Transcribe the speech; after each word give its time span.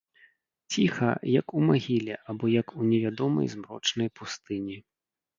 Ціха, 0.75 1.09
як 1.39 1.47
у 1.59 1.59
магіле 1.67 2.15
альбо 2.33 2.45
як 2.53 2.73
у 2.79 2.85
невядомай 2.93 3.51
змрочнай 3.55 4.09
пустыні. 4.21 4.79